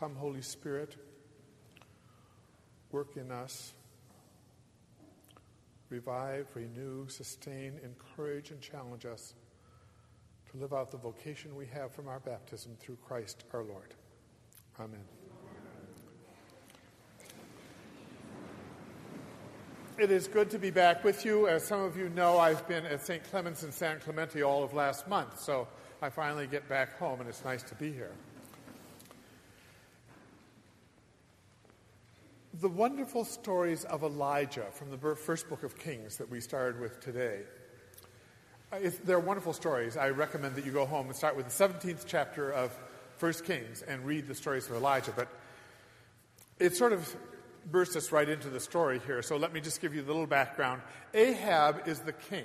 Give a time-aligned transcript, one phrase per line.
[0.00, 0.96] Come, Holy Spirit,
[2.90, 3.74] work in us.
[5.90, 9.34] Revive, renew, sustain, encourage, and challenge us
[10.50, 13.94] to live out the vocation we have from our baptism through Christ our Lord.
[14.80, 15.04] Amen.
[19.98, 21.46] It is good to be back with you.
[21.46, 23.22] As some of you know, I've been at St.
[23.24, 25.68] Clement's in San Clemente all of last month, so
[26.00, 28.12] I finally get back home, and it's nice to be here.
[32.60, 37.00] The wonderful stories of Elijah from the first book of Kings that we started with
[37.00, 37.40] today.
[38.70, 39.96] Uh, they're wonderful stories.
[39.96, 42.78] I recommend that you go home and start with the 17th chapter of
[43.18, 45.14] 1 Kings and read the stories of Elijah.
[45.16, 45.28] But
[46.58, 47.16] it sort of
[47.70, 49.22] bursts us right into the story here.
[49.22, 50.82] So let me just give you a little background.
[51.14, 52.44] Ahab is the king.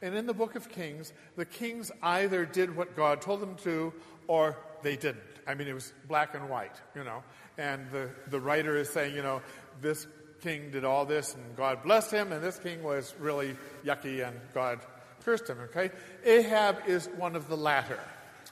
[0.00, 3.92] And in the book of Kings, the kings either did what God told them to
[4.26, 5.22] or they didn't.
[5.46, 7.22] I mean, it was black and white, you know.
[7.58, 9.42] And the, the writer is saying, you know,
[9.80, 10.06] this
[10.42, 14.36] king did all this and God blessed him, and this king was really yucky and
[14.54, 14.80] God
[15.24, 15.90] cursed him, okay?
[16.24, 18.00] Ahab is one of the latter,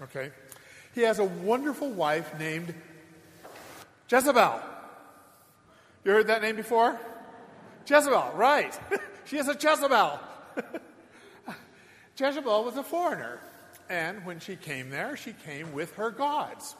[0.02, 0.30] okay?
[0.94, 2.74] He has a wonderful wife named
[4.08, 4.60] Jezebel.
[6.04, 6.98] You heard that name before?
[7.86, 8.78] Jezebel, right.
[9.24, 10.20] she is a Jezebel.
[12.18, 13.40] Jezebel was a foreigner.
[13.88, 16.76] And when she came there, she came with her gods.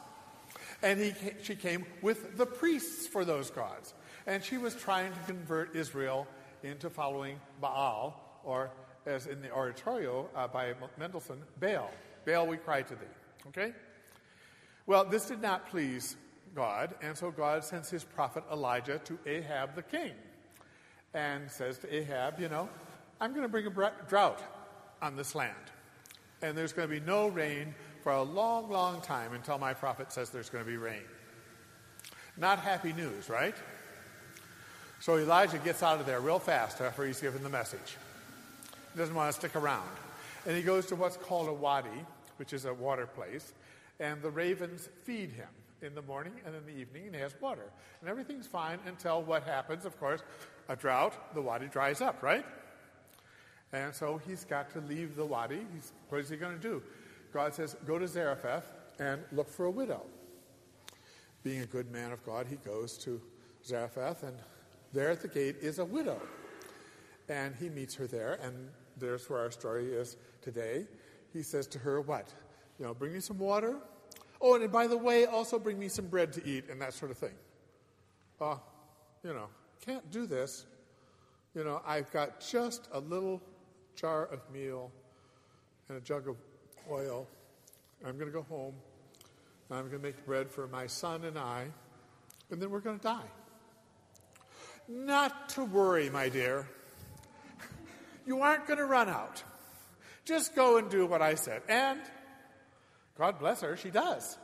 [0.83, 3.93] And he, she came with the priests for those gods.
[4.25, 6.27] And she was trying to convert Israel
[6.63, 8.71] into following Baal, or
[9.05, 11.91] as in the oratorio uh, by Mendelssohn, Baal.
[12.25, 13.47] Baal, we cry to thee.
[13.47, 13.73] Okay?
[14.85, 16.15] Well, this did not please
[16.55, 20.11] God, and so God sends his prophet Elijah to Ahab the king
[21.13, 22.69] and says to Ahab, You know,
[23.19, 24.41] I'm going to bring a drought
[25.01, 25.55] on this land,
[26.41, 30.11] and there's going to be no rain for a long, long time until my prophet
[30.11, 31.03] says there's going to be rain.
[32.37, 33.55] Not happy news, right?
[34.99, 37.97] So Elijah gets out of there real fast after he's given the message.
[38.93, 39.89] He doesn't want to stick around.
[40.45, 42.05] And he goes to what's called a wadi,
[42.37, 43.53] which is a water place,
[43.99, 45.47] and the ravens feed him
[45.81, 47.65] in the morning and in the evening, and he has water.
[47.99, 50.21] And everything's fine until what happens, of course,
[50.69, 52.45] a drought, the wadi dries up, right?
[53.73, 55.65] And so he's got to leave the wadi.
[55.73, 56.81] He's, what is he going to do?
[57.33, 60.01] God says, Go to Zarephath and look for a widow.
[61.43, 63.19] Being a good man of God, he goes to
[63.65, 64.37] Zarephath, and
[64.93, 66.21] there at the gate is a widow.
[67.29, 70.85] And he meets her there, and there's where our story is today.
[71.33, 72.31] He says to her, What?
[72.79, 73.77] You know, bring me some water.
[74.41, 77.11] Oh, and by the way, also bring me some bread to eat, and that sort
[77.11, 77.33] of thing.
[78.39, 78.55] Uh,
[79.23, 79.47] you know,
[79.85, 80.65] can't do this.
[81.55, 83.41] You know, I've got just a little
[83.95, 84.91] jar of meal
[85.89, 86.37] and a jug of
[86.89, 87.27] oil.
[88.05, 88.73] I'm going to go home.
[89.69, 91.67] I'm going to make bread for my son and I,
[92.49, 93.29] and then we're going to die.
[94.89, 96.67] Not to worry, my dear.
[98.25, 99.41] You aren't going to run out.
[100.25, 101.61] Just go and do what I said.
[101.69, 102.01] And
[103.17, 104.37] God bless her, she does.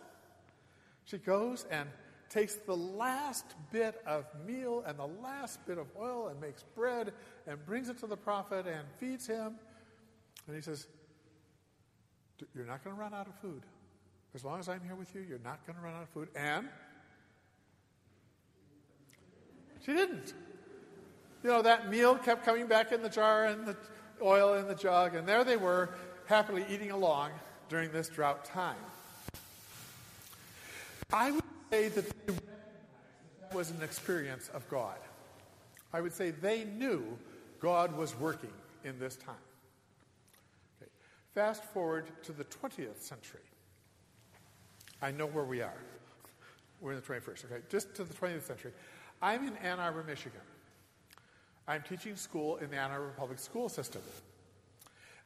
[1.05, 1.89] She goes and
[2.29, 7.13] takes the last bit of meal and the last bit of oil and makes bread
[7.47, 9.55] and brings it to the prophet and feeds him.
[10.47, 10.87] And he says,
[12.55, 13.61] you're not going to run out of food.
[14.35, 16.29] As long as I'm here with you, you're not going to run out of food.
[16.35, 16.67] And
[19.85, 20.33] she didn't.
[21.43, 23.77] You know, that meal kept coming back in the jar and the
[24.21, 25.91] oil in the jug, and there they were,
[26.25, 27.31] happily eating along
[27.69, 28.75] during this drought time.
[31.13, 34.97] I would say that that was an experience of God.
[35.93, 37.17] I would say they knew
[37.61, 39.35] God was working in this time.
[41.33, 43.41] Fast forward to the 20th century.
[45.01, 45.77] I know where we are.
[46.81, 47.61] We're in the 21st, okay?
[47.69, 48.71] Just to the 20th century.
[49.21, 50.41] I'm in Ann Arbor, Michigan.
[51.67, 54.01] I'm teaching school in the Ann Arbor Public School System.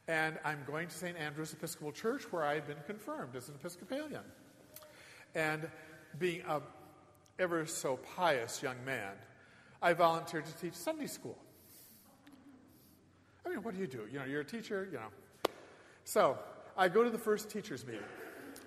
[0.08, 1.16] And I'm going to St.
[1.16, 4.22] Andrew's Episcopal Church, where I've been confirmed as an Episcopalian.
[5.34, 5.68] And
[6.18, 6.60] being a
[7.38, 9.12] ever so pious young man,
[9.80, 11.38] I volunteered to teach Sunday school.
[13.44, 14.06] I mean, what do you do?
[14.10, 15.08] You know, you're a teacher, you know,
[16.04, 16.38] so
[16.76, 18.02] I go to the first teachers' meeting,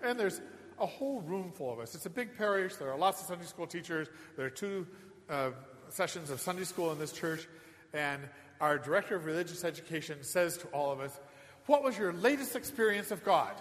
[0.04, 0.42] and there's
[0.80, 1.96] a whole room full of us.
[1.96, 2.76] It's a big parish.
[2.76, 4.08] There are lots of Sunday school teachers.
[4.36, 4.86] There are two
[5.30, 5.52] uh,
[5.90, 7.48] sessions of Sunday school in this church.
[7.94, 8.22] And
[8.60, 11.20] our director of religious education says to all of us,
[11.68, 13.54] What was your latest experience of God?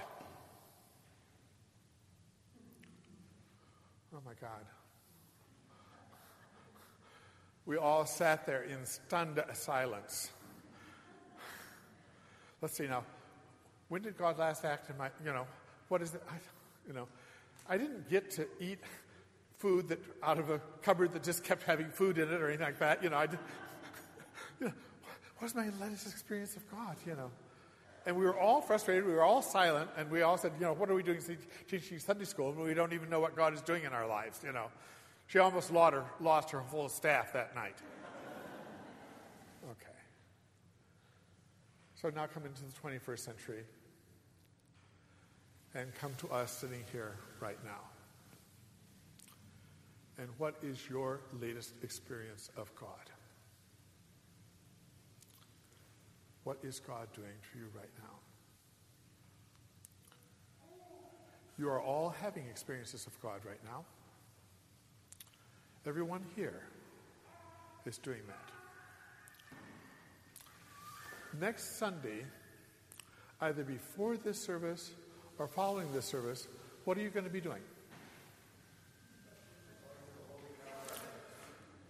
[4.15, 4.51] Oh my God.
[7.67, 10.31] We all sat there in stunned silence.
[12.61, 13.05] Let's see now.
[13.89, 15.47] When did God last act in my, you know,
[15.89, 16.23] what is it?
[16.29, 16.35] I,
[16.87, 17.07] you know,
[17.69, 18.79] I didn't get to eat
[19.59, 22.67] food that out of a cupboard that just kept having food in it or anything
[22.67, 23.03] like that.
[23.03, 23.39] You know, I did,
[24.61, 24.73] you know,
[25.39, 26.97] what was my latest experience of God?
[27.07, 27.31] You know,
[28.07, 29.07] and we were all frustrated.
[29.07, 31.21] We were all silent, and we all said, you know, what are we doing
[31.69, 34.41] teaching Sunday school when we don't even know what God is doing in our lives?
[34.45, 34.67] You know,
[35.27, 37.77] she almost lost her, lost her whole staff that night.
[39.65, 39.87] Okay.
[42.05, 43.65] So now come into the 21st century
[45.75, 47.81] and come to us sitting here right now.
[50.19, 53.09] And what is your latest experience of God?
[56.43, 58.19] What is God doing for you right now?
[61.59, 63.83] You are all having experiences of God right now.
[65.87, 66.65] Everyone here
[67.87, 68.64] is doing that.
[71.41, 72.25] Next Sunday,
[73.41, 74.93] either before this service
[75.39, 76.47] or following this service,
[76.85, 77.63] what are you going to be doing?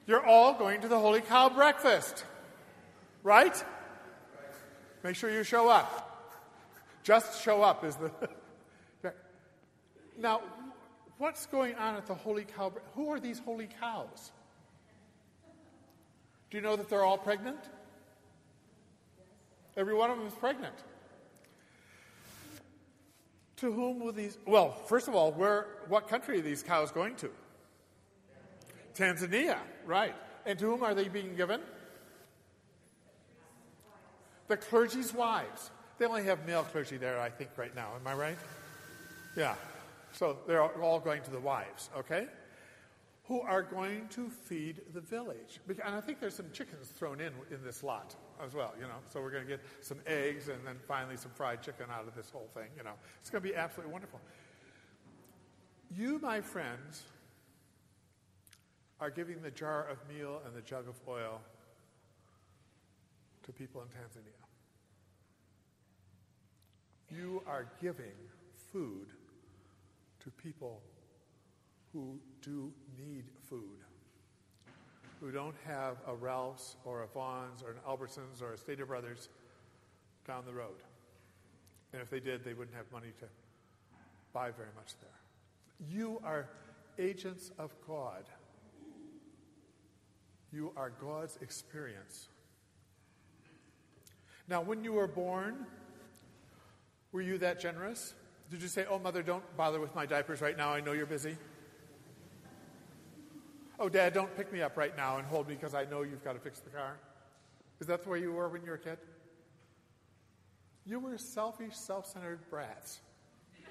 [0.06, 2.24] You're all going to the Holy Cow breakfast,
[3.22, 3.64] right?
[5.02, 6.10] Make sure you show up.
[7.02, 8.10] Just show up is the.
[10.18, 10.40] now,
[11.18, 12.72] what's going on at the Holy Cow?
[12.94, 14.32] Who are these holy cows?
[16.50, 17.58] Do you know that they're all pregnant?
[19.76, 20.74] Every one of them is pregnant.
[23.58, 24.38] To whom will these?
[24.46, 25.66] Well, first of all, where?
[25.88, 27.30] What country are these cows going to?
[28.94, 30.14] Tanzania, right?
[30.46, 31.60] And to whom are they being given?
[34.48, 35.70] The clergy's wives.
[35.98, 37.90] They only have male clergy there, I think, right now.
[37.98, 38.38] Am I right?
[39.36, 39.54] Yeah.
[40.12, 42.26] So they're all going to the wives, okay?
[43.26, 45.58] Who are going to feed the village.
[45.66, 48.98] And I think there's some chickens thrown in in this lot as well, you know.
[49.10, 52.14] So we're going to get some eggs and then finally some fried chicken out of
[52.14, 52.92] this whole thing, you know.
[53.20, 54.20] It's going to be absolutely wonderful.
[55.90, 57.02] You, my friends,
[59.00, 61.40] are giving the jar of meal and the jug of oil
[63.44, 64.32] to people in Tanzania.
[67.10, 68.16] You are giving
[68.72, 69.08] food
[70.20, 70.82] to people
[71.94, 73.78] who do need food,
[75.20, 79.30] who don't have a Ralph's or a Vons or an Albertsons or a Stater Brothers
[80.26, 80.82] down the road.
[81.94, 83.26] And if they did, they wouldn't have money to
[84.34, 85.88] buy very much there.
[85.88, 86.50] You are
[86.98, 88.24] agents of God.
[90.52, 92.28] You are God's experience
[94.48, 95.66] now, when you were born,
[97.12, 98.14] were you that generous?
[98.50, 100.70] Did you say, Oh, mother, don't bother with my diapers right now.
[100.70, 101.36] I know you're busy?
[103.84, 106.24] Oh, dad, don't pick me up right now and hold me because I know you've
[106.24, 106.96] got to fix the car.
[107.82, 108.96] Is that the way you were when you were a kid?
[110.86, 113.00] You were selfish, self centered brats.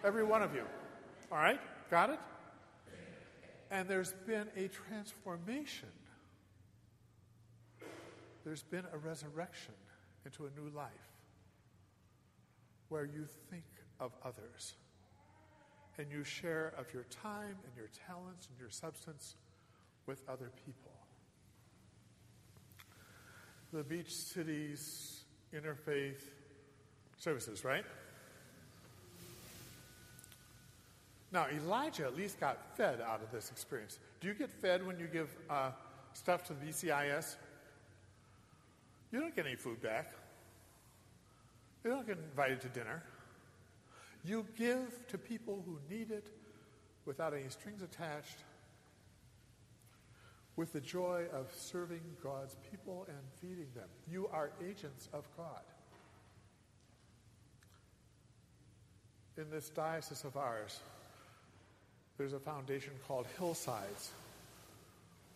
[0.04, 0.66] Every one of you.
[1.32, 1.60] All right?
[1.90, 2.20] Got it?
[3.72, 5.90] And there's been a transformation,
[8.46, 9.74] there's been a resurrection
[10.26, 10.92] into a new life
[12.90, 13.66] where you think
[14.00, 14.76] of others
[15.98, 19.38] and you share of your time and your talents and your substance
[20.06, 20.92] with other people.
[23.72, 25.24] The Beach Cities
[25.54, 26.22] Interfaith
[27.18, 27.86] Services, right?
[31.32, 33.98] Now, Elijah at least got fed out of this experience.
[34.22, 35.72] Do you get fed when you give uh,
[36.14, 37.36] stuff to the BCIS?
[39.12, 40.14] You don't get any food back.
[41.84, 43.02] You don't get invited to dinner.
[44.24, 46.28] You give to people who need it
[47.06, 48.38] without any strings attached,
[50.56, 53.88] with the joy of serving God's people and feeding them.
[54.10, 55.62] You are agents of God.
[59.38, 60.80] In this diocese of ours,
[62.18, 64.12] there's a foundation called Hillsides,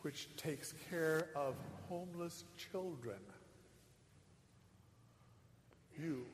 [0.01, 1.55] which takes care of
[1.89, 3.17] homeless children
[5.99, 6.25] you,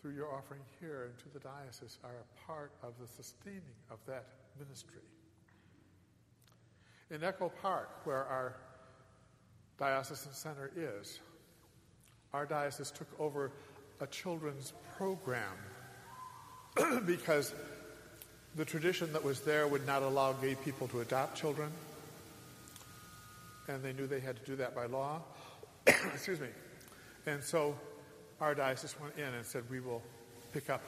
[0.00, 3.98] through your offering here and to the diocese, are a part of the sustaining of
[4.06, 4.26] that
[4.58, 5.02] ministry.
[7.10, 8.54] In Echo Park, where our
[9.78, 11.20] diocesan center is,
[12.34, 13.50] our diocese took over
[14.00, 15.54] a children's program
[17.06, 17.54] because
[18.56, 21.70] the tradition that was there would not allow gay people to adopt children,
[23.68, 25.20] and they knew they had to do that by law.
[25.86, 26.48] Excuse me.
[27.26, 27.74] And so
[28.40, 30.02] our diocese went in and said, We will
[30.52, 30.82] pick up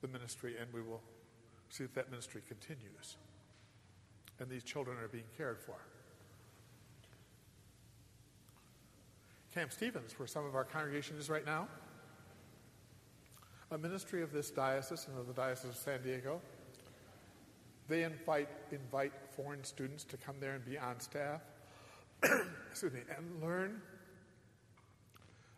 [0.00, 1.00] the ministry and we will
[1.68, 3.16] see that that ministry continues.
[4.38, 5.76] And these children are being cared for.
[9.54, 11.66] Camp Stevens, where some of our congregation is right now,
[13.70, 16.40] a ministry of this diocese and of the Diocese of San Diego,
[17.88, 21.40] They invite, invite foreign students to come there and be on staff,
[22.70, 23.80] excuse me, and learn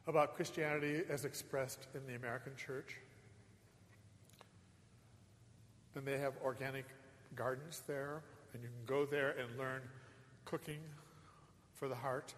[0.06, 2.96] about Christianity as expressed in the American church.
[5.94, 6.84] And they have organic
[7.34, 9.82] gardens there, and you can go there and learn
[10.44, 10.80] cooking
[11.74, 12.34] for the heart.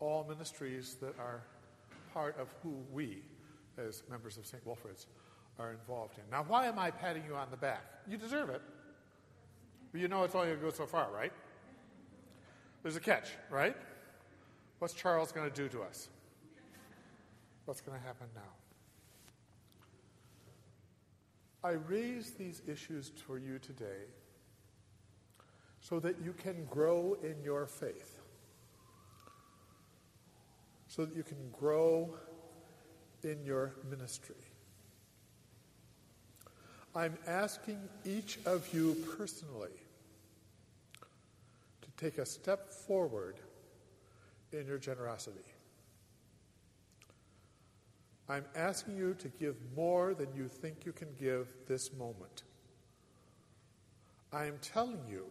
[0.00, 1.42] All ministries that are
[2.12, 3.22] part of who we,
[3.76, 4.64] as members of St.
[4.66, 5.06] Wilfrid's,
[5.58, 6.24] are involved in.
[6.30, 7.82] Now, why am I patting you on the back?
[8.08, 8.62] You deserve it.
[9.90, 11.32] But you know it's only going to go so far, right?
[12.82, 13.76] There's a catch, right?
[14.78, 16.08] What's Charles going to do to us?
[17.64, 18.42] What's going to happen now?
[21.64, 24.06] I raise these issues for you today
[25.88, 28.20] so that you can grow in your faith,
[30.86, 32.14] so that you can grow
[33.22, 34.34] in your ministry.
[36.94, 39.70] I'm asking each of you personally
[41.80, 43.36] to take a step forward
[44.52, 45.38] in your generosity.
[48.28, 52.42] I'm asking you to give more than you think you can give this moment.
[54.30, 55.24] I am telling you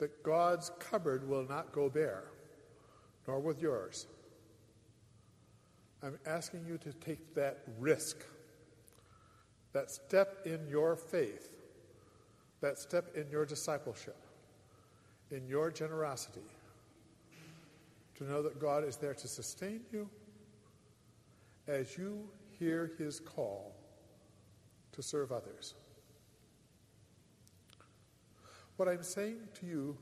[0.00, 2.24] that God's cupboard will not go bare,
[3.28, 4.06] nor with yours.
[6.02, 8.16] I'm asking you to take that risk,
[9.72, 11.50] that step in your faith,
[12.62, 14.16] that step in your discipleship,
[15.30, 16.40] in your generosity,
[18.16, 20.08] to know that God is there to sustain you
[21.68, 22.26] as you
[22.58, 23.74] hear his call
[24.92, 25.74] to serve others.
[28.80, 29.98] What I'm saying to you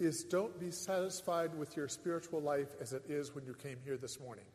[0.00, 3.96] is don't be satisfied with your spiritual life as it is when you came here
[3.96, 4.46] this morning.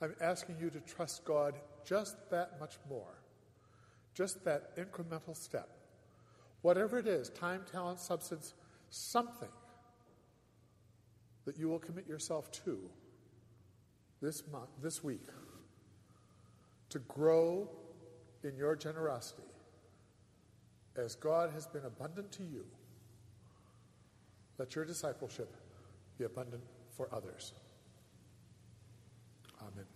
[0.00, 3.18] I'm asking you to trust God just that much more,
[4.14, 5.70] just that incremental step.
[6.62, 8.54] Whatever it is time, talent, substance,
[8.90, 9.48] something
[11.46, 12.78] that you will commit yourself to
[14.22, 15.26] this month, this week,
[16.90, 17.68] to grow
[18.44, 19.42] in your generosity
[20.98, 22.64] as God has been abundant to you.
[24.58, 25.54] Let your discipleship
[26.18, 26.62] be abundant
[26.96, 27.52] for others.
[29.60, 29.95] Amen.